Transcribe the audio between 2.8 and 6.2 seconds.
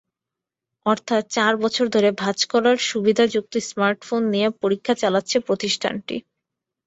সুবিধাযুক্ত smartphone নিয়ে পরীক্ষা চালাচ্ছে প্রতিষ্ঠানটি।